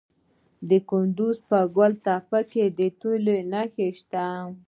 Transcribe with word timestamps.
د 0.69 0.71
کندز 0.89 1.35
په 1.49 1.59
ګل 1.75 1.93
تپه 2.05 2.39
کې 2.51 2.65
د 2.77 2.79
تیلو 2.99 3.35
نښې 3.51 3.87
شته. 3.99 4.25